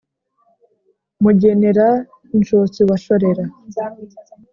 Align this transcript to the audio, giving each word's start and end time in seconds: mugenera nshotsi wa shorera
mugenera 1.21 1.87
nshotsi 2.39 2.79
wa 2.89 2.95
shorera 3.03 3.43